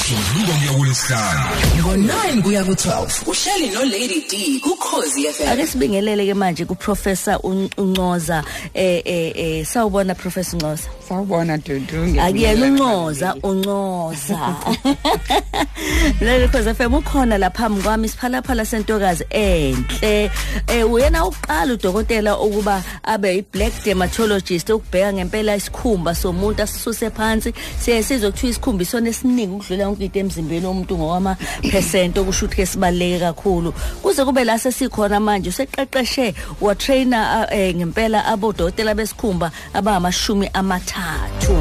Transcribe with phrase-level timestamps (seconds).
[0.00, 1.44] umsombuluko kuya kulesihlanu
[1.78, 8.44] ngo-9 kuya ku-12 uhleli nolady d kukhozi fm ake sibingelele ke manje kuprofessor Un- uncoza
[8.74, 10.88] eh eh eh sawubona professor uncoza.
[11.08, 12.20] Sawubona dudu.
[12.20, 14.56] Akuyena uncoza uncoza.
[16.20, 20.30] Leli cause FM ukhona la phambi kwami siphalaphala sentokazi enhle.
[20.68, 27.52] Eh uyena uqala udokotela ukuba abe i black dermatologist ukubheka ngempela isikhumba somuntu asisuse phansi.
[27.80, 33.20] Siye sizwe kuthiwa isikhumba isona esiningi ukudlula yonke into emzimbeni womuntu ngowamaphesenti okusho ukuthi-ke sibaluleke
[33.20, 33.72] kakhulu.
[34.02, 41.56] Kuze kube la sesikhona manje useqeqeshe watrayina um eh, ngempela abodokotela besikhumba abangamashumi amathathu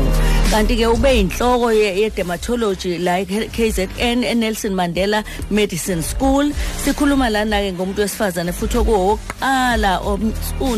[0.49, 6.49] kanti-ke ube yinhloko ye-dermatology la k z n enelson mandela medicine school.
[6.83, 10.01] Sikhuluma lana-ke ngomuntu wesifazane futhi okuwokuqala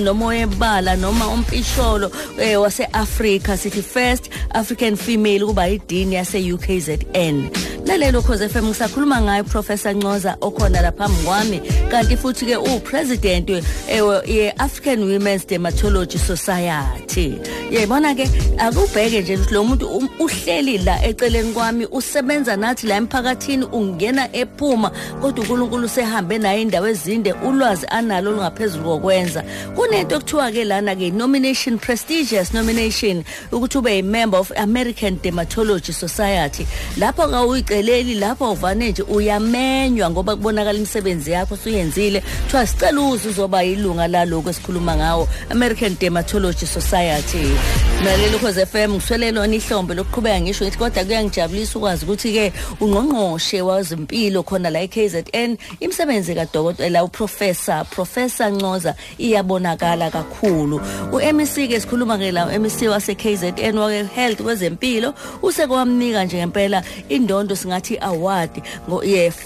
[0.03, 3.55] nomoya ebala noma umpisholo um eh, wase-afrika.
[3.55, 7.30] Sithi first african female ukuba yidini yase-u k z n.
[7.31, 11.59] 10 lelelo khoze FM ngisakhuluma ngayo Professor Ncoza okhona lapha kwami
[11.91, 13.49] kanti futhi ke upresident
[14.25, 17.39] ye African Women's Dermatology Society.
[17.71, 22.95] Yayibona ke akubheke nje ukuthi lo muntu um, uhleli la eceleni kwami usebenza nathi la
[22.95, 29.43] emphakathini ungena ephuma kodwa uNkulunkulu usehambe naye indawo ezinde ulwazi analo olungaphezulu kokwenza.
[29.75, 36.65] Kunento ekuthiwa ke lana ke nomination prestigious nomination ukuthi ube yimember of American Dermatology Society.
[36.97, 43.29] Lapho ka uyiceleli lapho uvane nje uyamenywa ngoba kubonakala imisebenzi yakho usuyenzile kuthiwa sicela uze
[43.29, 47.45] uzoba yilunga laloko esikhuluma ngawo American Dermatology Society.
[48.03, 53.61] Nalelo cause FM ngiswele lona ihlombe lokuqhubeka ngisho ngithi kodwa kuyangijabulisa ukwazi ukuthi ke ungqongqoshe
[53.61, 60.81] wazimpilo khona la eKZN imisebenzi kadokotela uprofessor professor Ncoza iyabonakala kakhulu.
[61.11, 67.55] uMC ke sikhuluma ke la uMC wase KZN wake health kwezempilo usekwamnika nje ngempela indondo
[67.55, 68.49] singathi award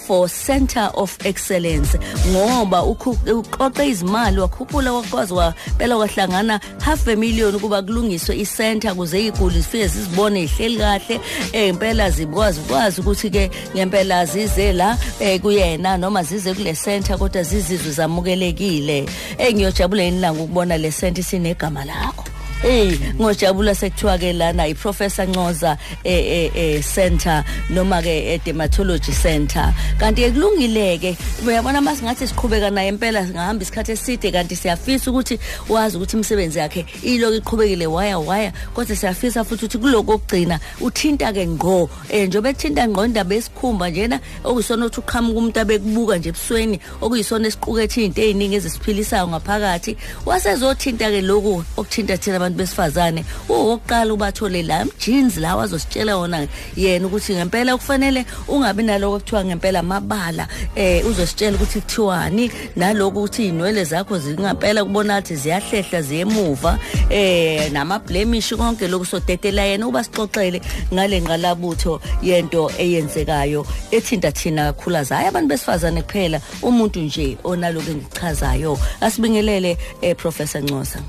[0.07, 1.99] for center of excellence.
[2.27, 9.59] Ngoba uqoqe izimali wakhuphula wakwazi waphela kwahlangana half a million kuba kulungiswe i-center kuze iguli
[9.59, 11.19] zifike zizibone ihleli kahle
[11.67, 17.43] impela zikwazi ukwazi ukuthi ke ngempela zize la eh kuyena noma zize kule center kodwa
[17.43, 19.05] zizizwe zamukelekile.
[19.37, 22.34] Eh ngiyojabula inilanga ukubona le center sinegama lakho?
[22.65, 29.11] Eh ngojabula sekuthiwa ke lana iprofessor Ncoza eh eh eh center noma ke eh, dermatology
[29.11, 29.71] center.
[29.99, 35.39] Kanti ke kulungile ke uyabona masingathi siqhubeka naye impela singahamba isikhathi eside kanti siyafisa ukuthi
[35.69, 41.33] wazi ukuthi imisebenzi yakhe iloko iqhubekile waya waya kodwa siyafisa futhi ukuthi kuloko okugcina uthinta
[41.33, 41.89] ke ngqo.
[42.09, 47.47] Eh njobe ethinta ngqo indaba yesikhumba njena okuyisona ukuthi uqhamuka umuntu abekubuka nje ebusweni okuyisona
[47.47, 53.25] esiqukethe izinto eziningi ezisiphilisayo ngaphakathi wasezothinta ke lokhu okuthinta thina abantu besifazane.
[53.49, 59.79] Uwokuqala ubathole la jeans lawa azositshela wona yena ukuthi ngempela kufanele ungabi naloko kuthiwa ngempela
[59.79, 66.79] amabala eh uzositshela ukuthi kuthiwani naloko ukuthi inwele zakho zingempela kubona ukuthi ziyahlehla ziyemuva
[67.09, 70.61] eh nama blemish konke lokhu sodedela yena uba sixoxele
[70.93, 74.95] ngale ngqalabutho yento eyenzekayo ethinta thina kakhulu.
[74.95, 78.79] Hayi abantu besifazane kuphela umuntu nje onaloko engichazayo.
[79.01, 80.99] Asibingelele eh professor Ncosa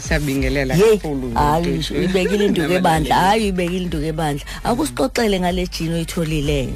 [0.00, 1.98] siyabingelela Hey, kakhulu hayi Dudu.
[1.98, 4.44] uyibekile induku ebandla hayi uyibekile induku ebandla.
[4.64, 6.72] Akusixoxele ngale jini oyitholileyo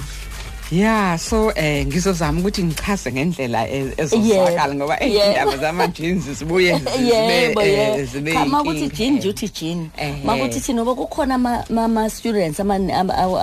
[0.73, 7.11] ya so eh ngizozama ukuthi ngichaze ngendlela e- ezozwakala ngoba eh, indaba zama-jeans zibuye zi-
[7.11, 8.97] yebo zibe, eh, yebo zibe Cha, makuthi yinkinga.
[8.97, 10.25] jini nje uthi jini Ehhe.
[10.25, 12.75] makuthi thina ngoba kukhona ama- students ama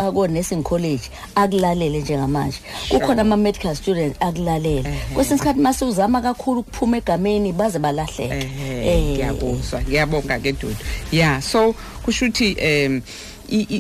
[0.08, 1.04] ako nursing college
[1.36, 2.58] akulalele njengamanje.
[2.90, 4.84] Kukhona ama medical students akulalele.
[5.14, 8.50] Kwesinye isikhathi mase uzama kakhulu ukuphuma egameni baze balahleke.
[8.86, 9.04] Eh.
[9.04, 10.76] ngiyakuzwa ngiyabonga ke dudu
[11.12, 12.56] ya so kusho ukuthi
[12.88, 13.02] um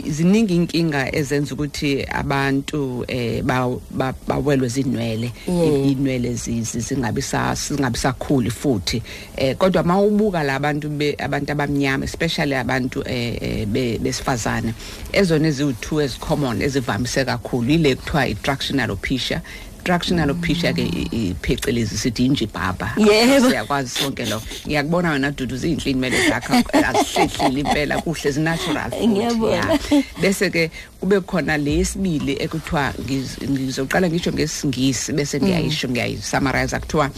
[0.09, 5.91] ziningi inkinga ezenza ukuthi abantu eh ba- ba- bawelwe zinwele Yeah.
[5.91, 9.01] inwele zi- zi- zingabi sa- singabi sakhuli futhi
[9.37, 14.73] eh kodwa mawubuka labantu be abantu abamnyama especially abantu eh eh, be- besifazane
[15.13, 19.41] ezona eziwu2 ezicommon ezivamise kakhulu ile kuthiwa i-tractional alopecia
[19.87, 23.49] tractional alopecia ke i- i- phecelezi sithi injibhaba Yebo.
[23.49, 29.55] siyakwazi sonke lo ngiyakubona wena dudu zinhle inwele zakho azihlehlile impela kuhle zi-natural futhi, Ngiyabona.
[29.55, 29.79] ya.
[30.21, 37.09] bese ke kube khona lesibili ekuthiwa ngiz- ngizoqala ngisho ngesingisi bese ngiyayisho ngiyayisummarize kuthiwa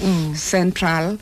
[0.52, 1.18] central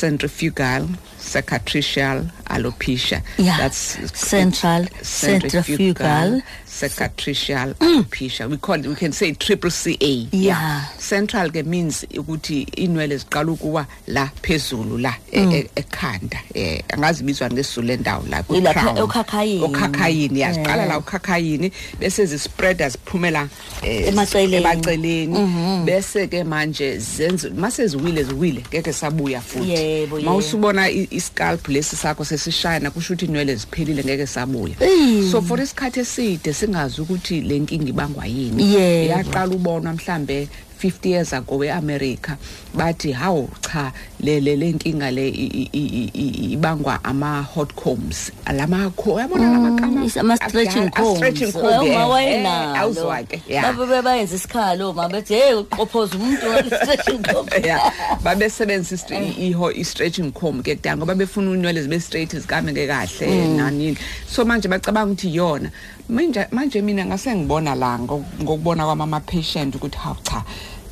[0.00, 0.88] centrifugal
[1.26, 3.22] cicatricial alopecia.
[3.38, 3.56] Yeah.
[3.58, 6.40] that's Central centrifugal.
[6.66, 8.48] cicatricial alopecia.
[8.48, 10.84] We call it, we can say triple CA Yeah.
[10.98, 16.38] central ke means ukuthi inwele ziqala ukuwa la phezulu la e- e- ekhanda.
[16.54, 19.64] Eh angazi bizwa ngesizulu lendawo la ku okhakhayini.
[19.64, 23.48] okhakhayini yaziqala la ukhakhayini bese zispreada ziphumela
[23.82, 24.56] eh, Emaceleni.
[24.56, 25.84] emaceleni.
[25.84, 30.06] Bese ke manje zenze mase ziwile ziwile ngeke sabuya futhi.
[30.24, 35.30] Mawusubona iscalp lesi sakho sesishayina kusho ukuthi inwele ziphelile ngeke sabuya Eyi.
[35.30, 39.12] so for isikhathi eside singazi ukuthi le nkinga ibangwa yini Yebo.
[39.12, 40.48] yaqala ubonwa mhlambe
[40.82, 42.36] 50 years ago eAmerica
[42.74, 47.72] bathi hawu cha le le le nkinga le i- i- i- i- ibangwa ama hot
[47.74, 48.32] combs.
[48.54, 51.16] Lama kho yabona lamakama Is- ama-stretching combs.
[51.16, 53.76] stretching comb uma eh, wayenalo eh, awuzwa ke yeah.
[53.76, 57.48] Babe bayenza isikhalo uma bethi hey uqophoza umuntu nge-stretching comb.
[57.64, 57.92] Yeah
[58.24, 63.96] babesebenzisa i- iho i-stretching comb ke kudala ngoba befuna unwele zibe straight zikameke kahle nanini
[64.30, 65.70] so manje bacabanga ukuthi yona.
[66.08, 70.42] Manje manje mina ngase ngibona la ngo- ngokubona kwami ama-patient ukuthi hawu cha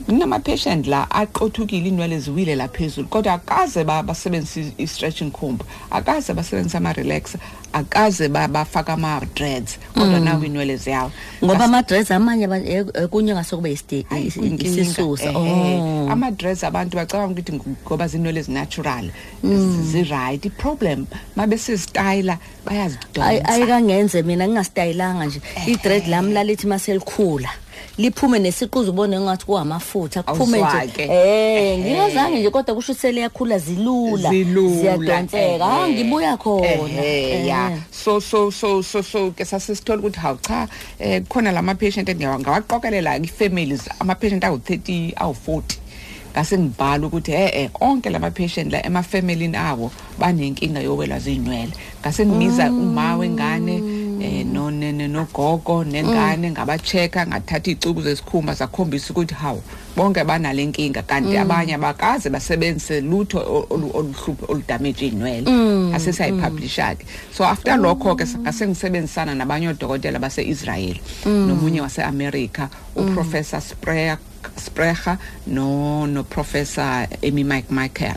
[0.07, 6.77] kunama-patient la aqothukile inwele ziwile la phezulu kodwa akaze ba- basebenzise i-stretching comb akaze basebenzise
[6.79, 7.41] ama-relaxer
[7.73, 11.11] akaze ba- bafake ama-dreads kodwa nawo inwele ziyawo
[11.45, 14.81] ngoba ama-dress amanye aba- eh, eh, kunye ngase kube isti- Hayi, isi- kuyinkinga.
[14.83, 15.25] isisusa.
[15.25, 15.79] Ehhe.
[15.81, 16.09] oh.
[16.11, 19.11] Ama-dress abantu bacabanga ukuthi ng- ngoba zinwele ezi-natural
[19.93, 20.45] zi-right.
[20.45, 21.07] I-problem
[21.37, 25.41] mabesizitayila Ay- bayazidonsa ayikangenze mina ngingasitayilanga nje.
[25.67, 27.49] I-dread lami lalithi maselikhula
[27.99, 30.93] liphume nesiquzu ubone ngathi kuhamafutha kuphume Awuzwa nje.
[30.93, 31.03] ke.
[31.03, 34.31] eh ngingazange nje kodwa kusho ukuthi seliyakhula zilula.
[34.31, 35.95] Zilula ziyadonseka ah ehhe.
[35.95, 36.67] ngibuya khona.
[36.67, 37.71] Ehhe, ya.
[37.71, 37.79] Eh.
[37.91, 40.69] so so so so so ke sasisithola ukuthi hawu cha
[40.99, 45.63] eh khona lama patient ngawaqokelela i-families ama patient awu 30 awu 40
[46.35, 51.73] ngase ngibhala ukuthi eh eh onke lama patient la ema family abo banenkinga yokwelwa zinwele
[52.01, 53.94] ngase ngibiza uma wengane
[54.25, 59.63] eh no ne- ne- nogogo nengane ngabachecka ngathatha icubu zesikhumba sakhombisa ukuthi hawu
[59.97, 61.03] bonke banale nkinga.
[61.03, 63.39] Kanti abanye abakaze basebenzise lutho
[63.71, 65.47] olu- oluhluphe oludamage inwele
[65.95, 67.07] asesayipublisha ke
[67.37, 70.97] so after lokho ke ngase ngisebenzisana nabanye odokotela base-Israel
[71.27, 74.19] nomunye wase-America uprofessor Spreyer
[74.65, 78.17] Sprecher no no professor Amy Mike Michael.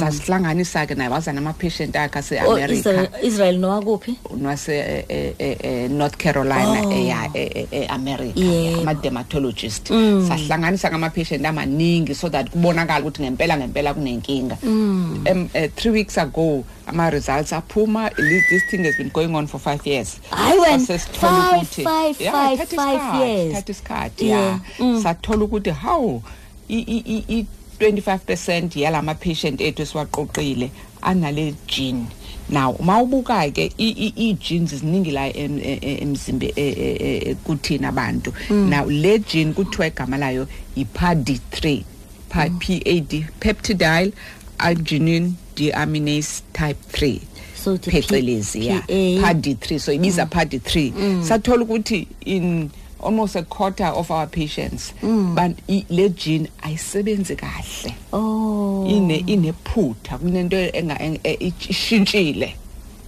[0.00, 4.18] Sasihlanganisa ke naye waza nama patient akhe Oh, ase-America Israel, Israel nowakuphi?
[4.36, 6.90] Nwase eh, eh, eh, eh, North Carolina Oh.
[6.92, 8.32] eya eh, eh, eh, America.
[8.40, 8.80] Yebo.
[8.82, 9.88] ama dermatologist
[10.28, 14.56] sahlanganisa ngama patient amaningi so that kubonakala ukuthi ngempela ngempela kunenkinga.
[14.62, 15.24] Um,
[15.54, 18.10] uh, 3 weeks ago ama results aphuma.
[18.18, 20.18] Li- this thing has been going on for 5 years.
[20.30, 23.52] Hayi wena, Sasesithola five, ukuthi- five, Yeah, five, thatha five isikhathi, years.
[23.54, 24.58] thatha isikhathi Yeah.
[24.78, 25.02] yeah.
[25.02, 26.22] Sathola ukuthi how
[26.68, 27.46] i i i- i
[27.80, 30.70] 25% yalama patient ethu esiwaqoqile
[31.02, 32.06] anale gene.
[32.48, 36.96] Now mawubuka ke i- i i genes ziningi la em- e- e- emzimbe e- e-
[37.00, 38.32] e- e- kuthina abantu.
[38.50, 40.46] Now le gene kuthiwa igama layo
[40.76, 41.82] iPAD3
[42.28, 44.12] Pa- PAD peptidyl
[44.58, 47.20] arginine deaminase type 3
[47.54, 49.20] So the P- phecelezi ya PA.
[49.20, 50.92] PAD 3 so ibiza PAD 3
[51.24, 52.70] sathola ukuthi in
[53.02, 54.92] almost a quarter of our patients.
[55.34, 57.94] But i- le gene ayisebenzi kahle.
[58.12, 58.86] Oh.
[58.88, 62.54] Ine inephutha kunento enga eng- e- ishintshile.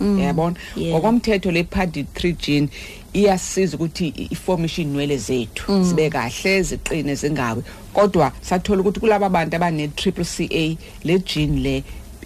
[0.01, 0.57] Yabona?
[0.77, 0.93] Yeah.
[1.01, 2.69] ngokomthetho le PAD 3 gene
[3.15, 7.63] iyasiza ukuthi i- iformishe inwele zethu sibe kahle ziqine zingawi.
[7.95, 11.85] Kodwa sathola ukuthi kulabo bantu abane triple CA le gene le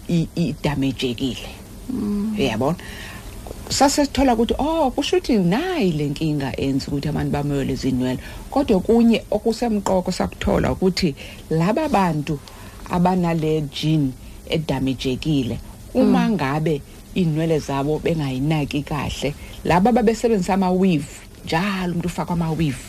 [0.08, 1.48] i- idamagekile
[2.38, 2.76] yabona?
[3.68, 8.18] Sasesithola ukuthi oh kusho ukuthi nayi lenkinga enza ukuthi abantu bamoyele zinwele
[8.50, 11.14] kodwa kunye okusemqoko sakuthola ukuthi
[11.50, 12.38] laba bantu
[12.90, 14.12] abanale gene
[14.48, 15.58] edamagekile
[15.94, 16.80] uma ngabe
[17.14, 22.84] inwele zabo bengayinaki kahle laba babesebenzisa ama weave njalo umuntu ufaka ama weave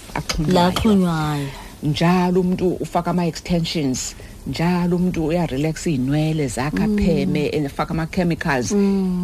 [0.48, 0.72] la axhunywayo.
[0.72, 1.48] Xhunywayo
[1.84, 4.16] njalo umuntu ufaka ama extensions
[4.48, 8.72] njalo umuntu uyarelax inwele zakhe apheme efaka ama chemicals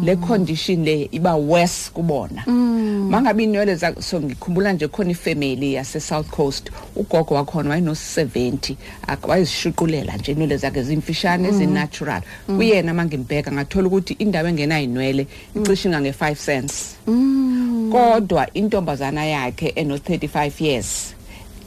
[0.04, 2.44] le condition le iba worse kubona.
[3.10, 8.74] Mangabe inwele zakhe so ngikhumbula nje khona ifamily yase South Coast ugogo wakhona wayeno 70
[9.28, 12.22] wayizishuqulela nje inwele zakhe zimfishane zinatural.
[12.46, 16.96] Kuyena mangimbheka ngathola ukuthi indawo engena inwele icishinga nge5 cents.
[17.92, 21.14] Kodwa intombazana yakhe eno 35 years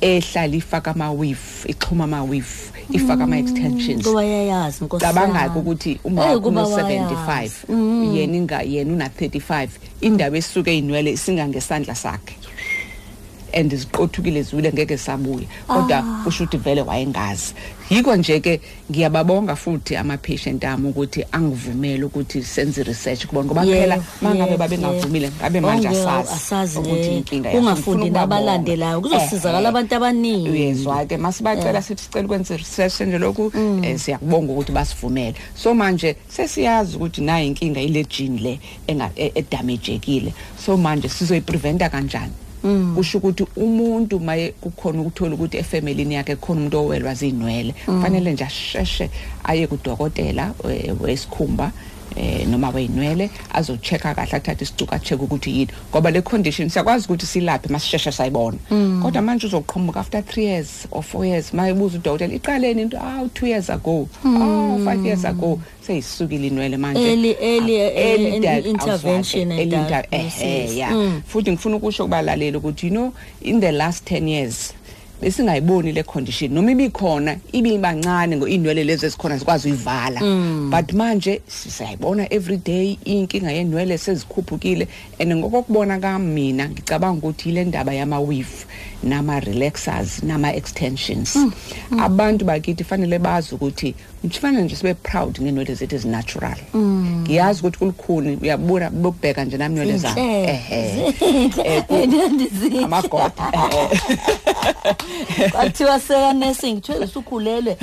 [0.01, 5.59] ehlala ifaka ama weave ixhuma ama weave ifaka ama extensions kuba yayazi nkosi cabanga yami.
[5.59, 7.15] ukuthi uma Eh, wakho kuba no wayazi.
[7.69, 9.67] 75 yena inga yena una 35
[10.01, 12.35] indawo esuke inwele singa ngesandla sakhe
[13.53, 15.47] and ziqothukile ziwile ngeke sabuya.
[15.67, 17.53] Kodwa kusho ukuthi vele wayengazi.
[17.89, 23.81] Yiko nje ke ngiyababonga futhi ama-patient ami ukuthi angivumele ukuthi senze i-research kubona ngoba Yebo,
[23.81, 28.03] phela uma ngabe yebo, babengavumile ngabe manje Ongeke asazi asazi ukuthi eh, inkinga kungafundi Ngifuna
[28.05, 28.19] ukubabonga.
[28.19, 29.69] nabalandelayo kuzosizakala Eh, eh.
[29.69, 30.49] abantu abaningi.
[30.49, 35.35] Uyezwa-ke masibacela sithi sicela ukwenza i-research senje lokhu um siyakubonga ukuthi basivumele.
[35.55, 40.33] So manje sesiyazi ukuthi nayo inkinga ile gene le enga- e- edamejekile
[40.65, 42.31] so manje sizoyipreventa kanjani?
[42.95, 48.43] Kusho ukuthi umuntu maye kukhona ukuthola ukuthi efemelini yakhe kukhona umuntu owelwa zinwele kufanele nje
[48.43, 49.09] asheshe
[49.43, 51.71] aye kudokotela eh, wesikhumba
[52.15, 55.67] eh noma weyinwele azochecka kahle athathe isicuka acheck ukuthi yini.
[55.91, 58.57] Ngoba le condition siyakwazi ukuthi silaphe masisheshe sayibona.
[59.01, 62.97] Kodwa manje uzoqhamuka after 3 years or 4 years mayibuza udokotela iqaleni into?
[62.97, 64.07] Ah 2 years ago.
[64.25, 65.59] Ah 5 years ago.
[65.87, 66.99] Seyisukile inwele manje.
[66.99, 70.41] Early- early, Ah, eh, early dia- intervention awuzwakhe, and early inter- diagnosis.
[70.41, 70.91] ehhe, yeah.
[70.93, 71.21] Mm.
[71.27, 74.73] futhi ngifuna ukusho kubalaleli ukuthi you know in the last 10 years
[75.21, 76.51] besingayiboni le condition.
[76.53, 80.19] Noma ibikhona ibibancane ngoinwele lezi ezikhona zikwazi uyivala.
[80.69, 84.87] But manje siyayibona every day inkinga yenwele sezikhuphukile
[85.19, 88.65] and ngokokubona kami mina ngicabanga ukuthi ile ndaba yama-weave.
[89.03, 91.37] Nama-relaxers nama-extensions
[91.99, 96.57] abantu bakithi fanele bazi ukuthi kufanele nje sibe proud ngenwele zethu ezinatural.
[96.75, 100.21] Ngiyazi ukuthi kulukhuni uyabona bokubheka nje nami nwele zami.
[100.21, 101.13] Ehhe.
[101.65, 103.31] Eh, ku- amagoda
[105.51, 107.77] kwathiwa seka nursing kuthiwa usukhulelwe.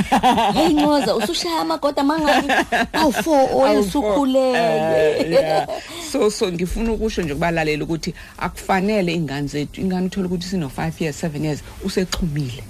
[0.54, 2.52] Hey ncoza usushaya amagoda mangabi
[2.92, 3.80] awu-four oye Awu-four.
[3.80, 5.20] usukhulelwe.
[5.20, 5.68] Eh, yeah.
[6.16, 10.92] So so ngifuna ukusho nje kubalalela ukuthi akufanele ingane zethu ingane uthole ukuthi sino 5
[11.00, 12.62] years 7 years usexhumile.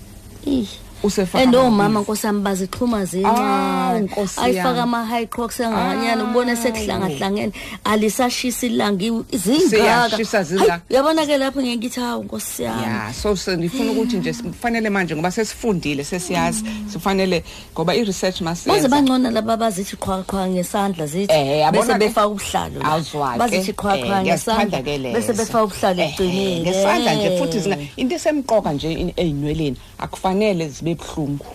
[1.02, 2.02] Usefaka and omama ama-weave.
[2.02, 4.80] nkosi yami bazixhuma Awu, zincane Nkosi ayifaka yami.
[4.80, 6.62] ama-high crocs enganyana ubone Awu.
[6.62, 7.52] sekuhlangahlangene
[7.84, 10.70] alisashisa ilanga i- zingaka Siyashisa zingaka.
[10.72, 14.90] Hayi, uyabona-ke lapho ngeke ngithi hawu nkosi yami ya so so ngifuna ukuthi nje kufanele
[14.90, 21.32] manje ngoba sesifundile sesiyazi sifanele ngoba i-research baze masiyenza bangcona laba bazithi qhwaqhwa ngesandla zithi
[21.32, 22.88] Eh, yabona bese ke- befaka ubuhlalo la.
[22.92, 23.38] Awuzwa-ke.
[23.38, 25.14] bazithi Eh, qhwaqhwa ngiyasithanda ngesandla ke leso.
[25.18, 27.38] bese befaka ubuhlalo Ehhe, ekugcineni ngesandla nje Eh.
[27.40, 31.46] futhi zinga- into esemqoka nje in- ey'nweleni akufanele zibe buhlungu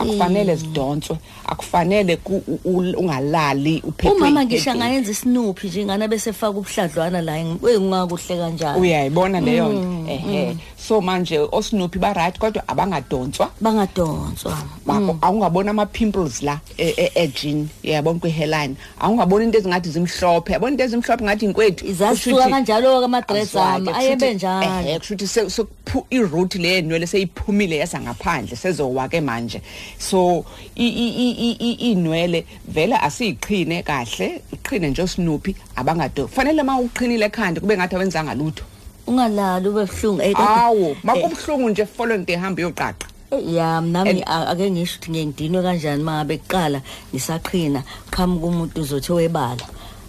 [0.00, 1.16] akufanele zidonswe
[1.46, 6.32] akufanele ku- u- u- ungalali uphethwe umama i- ngisho i- angayenza isinuphi nje ingane bese
[6.32, 10.56] faka ubuhladlwana la kungakuhle kanjani uyayibona leyo Mm, nto ehe
[10.88, 18.18] so manje osinuphi ba-right kodwa abangadonswa bangadonswa Bako- awungaboni ama-pimples la e- e- ejini yabona
[18.18, 18.74] kwi-hairline?
[19.00, 21.92] Awungaboni into ezingathi zimhlophe yabona into ezimhlophe ngathi inkwethu?
[21.92, 27.76] Zasuka kanjalo-ke ama-dreads ami ayebe njalo ehe kusho ukuthi se- sekuphu- iroot le yenwele seyiphumile
[27.76, 29.60] yasa ngaphandle sezowa-ke manje.
[29.98, 30.44] So
[30.76, 36.26] i- i- i- i- i- inwele vele asiyiqhine kahle iqhine nje osinuphi abangado.
[36.26, 38.64] Kufanele uma uqhinile ekhanda kube ngathi awenzanga lutho.
[39.06, 40.22] Ungalali ube buhlungu.
[40.22, 45.10] Eh, awo eh, makubuhlungu nje following day hambe yoqaqa Eh, ya nami ake ngisho ukuthi
[45.10, 46.82] ngeke ngidinwe kanjani uma ngabe kuqala
[47.14, 49.66] ngisaqhina qhamuka umuntu uzothi webala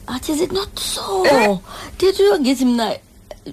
[0.08, 1.24] athi is it not so?
[1.96, 2.96] Ndithi ngithi mina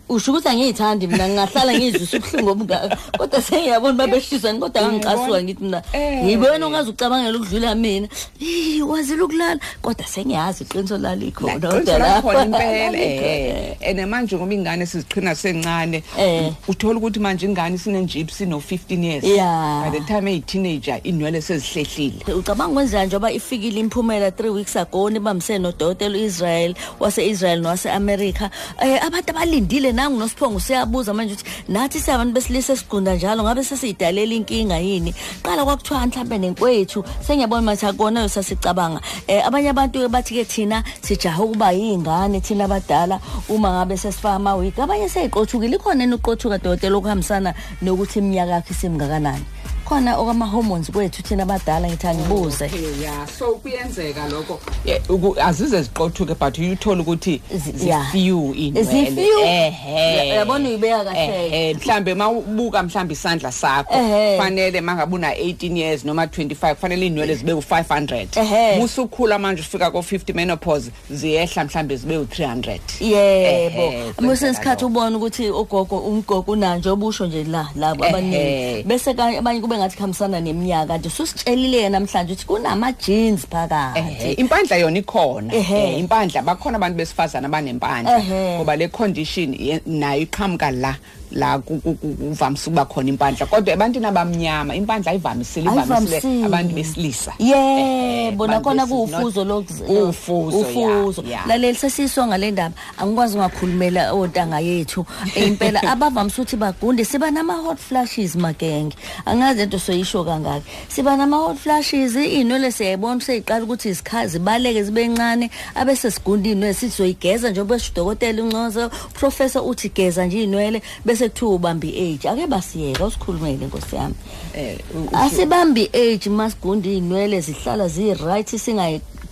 [0.08, 5.82] usho ukuthi angiyithandi mina ngingahlala ngizwisa ubuhlungu obungaka kodwa sengiyabona babeshisani kodwa angicasuka ngithi mina
[5.92, 6.24] Eh.
[6.24, 8.08] ngibona ungaze ucabangela ukudlula mina.
[8.40, 13.76] "Ih, wazile ukulala kodwa sengiyazi iqiniso lalikho Laqiniso lakhona impela eh.
[13.80, 16.52] ene manje ngoba ingane siziqhina sencane Eh.
[16.68, 19.24] uthola ukuthi manje ingane sinenjip sino 15 years.
[19.24, 19.84] Yeah.
[19.90, 25.10] by the time eyi teenager inwele sezihlehlile ucabanga kwenzani njengoba ifikile imphumela 3 weeks ago
[25.10, 28.50] nibambisene nodokotela u-israel wase-israel nowase-amerika
[28.82, 29.32] um abantu
[29.78, 35.14] abalindile nangu nosiphongo siyabuza manje ukuthi nathi siyabantu besilisa esigunda njalo ngabe sesiyidalela inkinga yini?
[35.42, 39.00] Qala kwakuthiwa mhlawumbe nenkwethu sengiyabona mathi akonayo sasicabanga.
[39.28, 45.08] Um abanye abantu-ke bathi-ke thina sijaha ukuba yiy'ngane thina abadala uma ngabe sesifaka amawigi abanye
[45.08, 49.44] seyiqothukile ikhona yini ukuqothuka dokotela okuhambisana nokuthi iminyaka yakho isimngakanani.
[49.88, 55.82] Khona okwama-hormones kwethu thina abadala ngithi angibuze Okay, ya so kuyenzeka lokho Eh, uku- azize
[55.82, 58.12] ziqothuke but uyuthola ukuthi Zi- yeah.
[58.12, 59.38] zifew inwele Zifew?
[59.44, 61.46] ehe Uyabona uyibeka kahle.
[61.46, 64.38] Ehhe, mhlambe mawubuka mhlambe isandla sakho Ehhe.
[64.38, 68.78] fanele mangabe una 18 years noma 25 fanele inwele zibe u500 Ehhe.
[68.80, 75.16] musukhula manje ufika ko 50 menopause ziyehla mhlambe zibe u300 yebo Ehhe, musesikhathi kwenzeka ubona
[75.16, 78.10] ukuthi ugogo umgogo unanje obusho nje la labo Ehhe.
[78.14, 84.32] abaningi bese kanye abanye kube ngathi khambisana neminyaka kanti susitshelile namhlanje ukuthi kunama-jeans Ehhe, phakathi
[84.32, 85.82] impandla yona ikhona Ehhe.
[85.94, 88.56] Eh, impandla bakhona abantu besifazana abanempandla Ehhe.
[88.58, 90.94] ngoba le condition ye- nayo iqhamuka la
[91.32, 93.46] la ku- ku- ku- kuvamise ukuba khona impandla.
[93.46, 96.44] Kodwa ebantwini abamnyama impandla ayivamisile ivamisile Ayivamisile.
[96.46, 97.32] abantu besilisa.
[97.38, 101.46] Yebo Eh, nakhona but this is kuwufuzo not- lokuz- ufuzo ufuzo yeah, yeah.
[101.46, 102.74] laleli sesisonga le ndaba.
[102.98, 105.06] Angikwazi ungakhulumela ontanga yethu
[105.36, 105.82] impela.
[105.92, 107.04] Abavamise ukuthi bagunde.
[107.04, 108.96] Siba nama-hot flashes magenge.
[109.26, 112.16] Angazi lento soyisho kangaki siba nama-hot flashes.
[112.16, 116.74] Iy'nwele siyayibona seyiqala ukuthi izikhazi zibaleke zibe ncane abese sigunda iy'nwele.
[116.74, 122.28] Sithi soyigeza njengoba esho udokotela uncozo professor uthi geza nje iy'nwele bese kuthiwa ubamba i-age
[122.28, 124.14] ake basiyeka usikhulumele nkosi yami.
[124.54, 128.58] Eh u- usho- asibambi age masigunda iy'nwele zihlala ziyi-right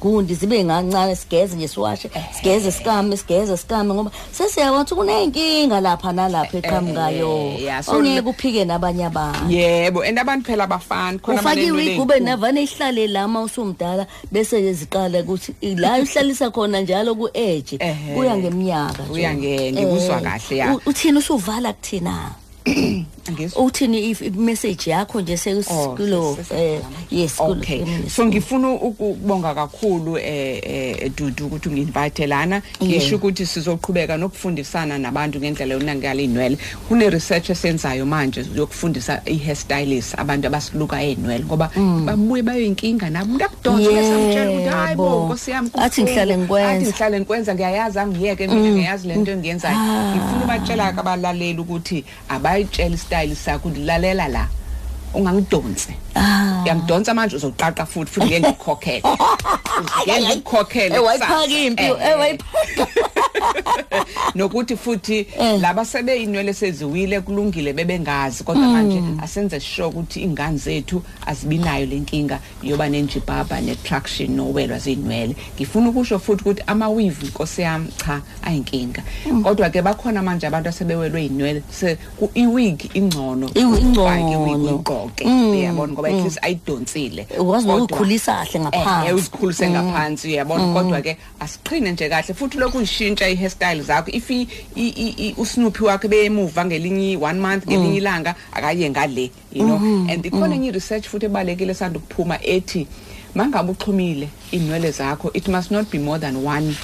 [0.01, 6.13] singayigundi zibe ngancane sigeze nje siwashe sigeze sikame sigeze sikame ngoba sesiyabona ukuthi kuney'nkinga lapha
[6.13, 11.19] nalapha eqhamukayo Eh, yeah, so ongeke le- uphike nabanye abantu yebo and abantu phela abafani
[11.19, 12.25] khona ufakiwe abanenwele igube ey'nkulu.
[12.31, 18.15] navane ihlale lama usumdala bese ziqala ukuthi la uhlalisa khona njalo ku-age Ehhe.
[18.15, 19.11] kuya ngeminyaka nje.
[19.13, 20.75] Kuya nge- ngikuzwa Eh, kahle, ya.
[20.75, 22.31] u- uthini usuvala kuthina
[22.69, 23.06] Ngizwa.
[23.57, 26.81] Uthini if message yakho nje Oh, sekulo sesi- eh
[27.11, 28.17] yes kulo okay feminist.
[28.17, 32.93] so ngifuna ukubonga kakhulu eh eh Dudu ukuthi unginvite lana Yeah.
[33.03, 40.47] ngisho ukuthi sizoqhubeka nokufundisana nabantu ngendlela yonakala inwele kune research esenzayo manje yokufundisa i-hairstylist abantu
[40.47, 41.71] abasiluka einwele ngoba
[42.05, 45.25] babuye bayoyinkinga nabo umuntu akudonsa bese amtshela ukuthi hayi bo Yebo.
[45.27, 46.71] nkosi yami Athi ngihlale kubuhlungu." ngikwenza.
[46.71, 49.77] athi ngihlale ngikwenza ngiyayazi angiyeke mina ngiyazi lento engiyenzayo
[50.11, 54.49] ngifuna ubatshela kabalaleli ukuthi abayitshela istyle sakho ukuthi lalela la.
[55.17, 56.63] Ungangidonsi Ah.
[56.65, 59.03] uyangidonsa manje uzoqaqa futhi futhi ngeke ngikukhokhele.
[60.07, 61.59] Ngeke ngikukhokhele Eh, wayiphaka kusasa.
[61.59, 62.87] impi Eh, eh wayiphaka.
[64.35, 65.61] Nokuthi futhi Eh.
[65.61, 72.89] laba sebeyinwele seziwile kulungile bebengazi kodwa manje asenze sure ukuthi ingane zethu azibinayo lenkinga yoba
[72.89, 79.03] nenjibaba netraction nowelwa zinwele ngifuna ukusho futhi ukuthi ama-weave nkosi yami cha ayinkinga.
[79.43, 85.06] Kodwa ke bakhona manje abantu asebewelwe inwele se ku- i-wig ingcono Iwi- ukufaka i-wig ingcono.
[85.07, 85.93] Uyigqoke Mm, uyabona?
[85.93, 87.27] Ngoba at least ayidonsile.
[87.39, 89.07] Ukwazi nokuyikhulisa kahle ngaphansi.
[89.07, 90.75] Eh, eh, uzikhulise ngaphansi uyabona?
[90.75, 94.11] Kodwa ke asiqhine nje kahle futhi lokhu uyishintsha i-hairstyle zakho.
[94.11, 94.31] If
[95.39, 99.77] usnuphi wakhe beyemuva ngelinye one month ngelinye ilanga akaye ngale you know?
[100.11, 102.87] And ikhona enye i-research futhi ebalekile esanda ukuphuma ethi
[103.35, 106.75] mangabe uxhumile inwele zakho it must not be more than one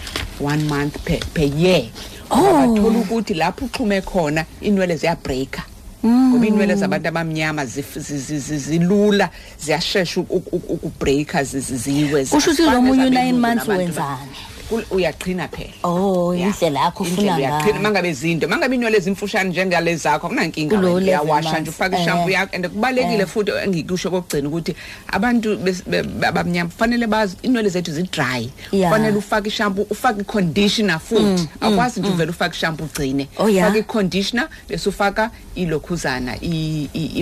[0.40, 1.82] one month per, per year.
[2.30, 5.62] Ngoba bathola ukuthi lapho uxhume khona inwele ziyabreaka.
[6.04, 9.30] Ngoba inwele zabantu abamnyama zif- zi- zi- zi- zilula
[9.64, 14.36] ziyashesha ukubreaka ziwe Kusho ukuthi azifani lo munye nezabelungu u-nine months nabantu ba- wenzani?
[14.72, 16.48] Kul- uyaqhina phela Oh, Yeah.
[16.50, 17.72] indlela yakho ofuna Indlela uyaqhina.
[17.78, 17.82] ngayo.
[17.82, 21.68] mangabe zinto mangabe inwele ezimfushane njengalezi zakho akunankinga Kulo wena, 11 uyawasha nje months.
[21.68, 22.34] ufake ishampu Eh.
[22.34, 24.74] yakho and kubalekile futhi engikusho kokugcina ukuthi
[25.08, 28.90] abantu bes- be- be- abamnyama kufanele bazi inwele zethu zi-dry Yeah.
[28.90, 33.68] kufanele ufake ishampu ufake i-conditioner futhi akwazi nje uvele ufake ishampu ugcine Oh, yeah.
[33.68, 37.20] ufake i-conditioner bese ufaka ilokhuzana i- i-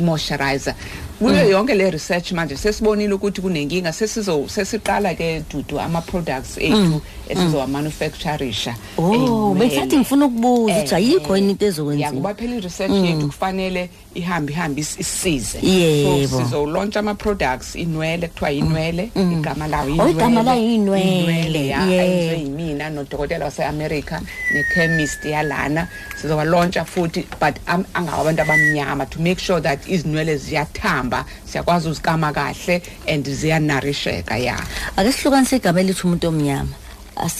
[1.20, 7.00] i-moisturizer kuyo yonke le research manje sesibonile ukuthi kunenkinga sesizo sesiqala ke dudu ama-products ethu
[7.28, 12.06] esizowamanufacturisha Oh, besathi ngifuna ukubuza ukuthi ayikho yini into ezokwenziwa.
[12.06, 16.29] ya ngoba phela i-research yethu kufanele ihambe ihambe is- isize Yebo.
[16.29, 21.20] so sizolaunch ama-products inwele kuthiwa inwele igama lawo Oh, igama layo iyinwele.
[21.20, 22.05] Inwele, ya Yeah.
[22.05, 24.20] ayenziwe yimina nodokotela wase-america
[24.55, 25.88] ne-chemist yalana.
[26.23, 32.33] Sizowalontsha futhi but am- angawo abantu abamnyama to make sure that izinwele ziyathamba siyakwazi uzikama
[32.33, 34.59] kahle and ziyanarisheka ya.
[34.96, 36.68] Ake sihlukanise igama elithi umuntu omnyama.
[36.68, 36.89] As-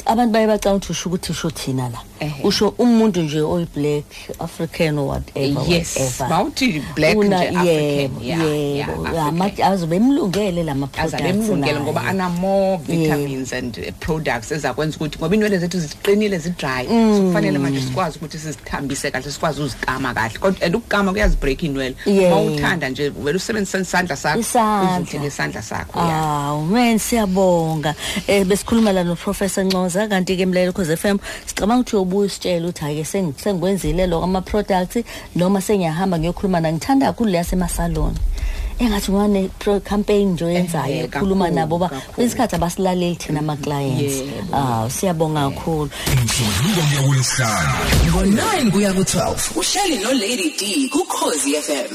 [0.07, 1.99] abantu baye bacanga ukuthi usho ukuthi usho thina la.
[2.21, 2.43] Ehhe.
[2.45, 4.05] usho umuntu nje oyi-black
[4.39, 5.97] african or whatever yes.
[5.97, 6.29] whatever.
[6.29, 9.07] bawuthi black Una- nje African yebo yeah, yeah, yebo.
[9.07, 9.29] African.
[9.29, 15.35] Ama- azobe emlungele lama azabe emlungele ngoba ana-more vitamins and eh, products ezakwenza ukuthi ngoba
[15.37, 16.87] inwele zethu ziqinile zi-dry.
[16.87, 20.39] So kufanele manje sikwazi ukuthi sizithambise kahle sikwazi uzikama kahle.
[20.39, 21.97] Kodwa and ukukama kuyazibreak inwele.
[22.07, 22.33] Yeah.
[22.37, 24.41] uma uthanda nje vele usebenzisa isandla sakho.
[24.41, 25.01] Isandla.
[25.01, 26.23] uzihle ngesandla sakho ya.
[26.23, 27.95] Awu man siyabonga.
[28.29, 32.81] Um besikhuluma la noprofessor ncoza kanti-ke mlalelo cause f m sicabanga ukuthi uyobuya usitshele ukuthi
[32.85, 35.05] hhayi-ke seng- sengikwenzile lo ama-products
[35.37, 38.17] noma sengiyahamba ngiyokhuluma na ngithanda kakhulu leya semasaloni
[38.81, 39.51] engathi ngwane
[39.85, 42.07] campaign nje oyenzayo Ehhe, ukhuluma kakhulu, nabo ba kakhulu.
[42.13, 44.17] kwesinye isikhathi abasilaleli thina ama-clients.
[44.17, 44.57] Yebo.
[44.57, 45.91] awu siyabonga kakhulu.
[46.13, 47.73] Umsombuluko kuya kulesihlanu
[48.09, 51.93] ngo-9 kuya ku-12 uhleli nolady d kukhozi fm